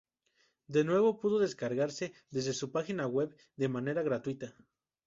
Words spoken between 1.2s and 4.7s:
descargarse desde su página web de manera gratuita.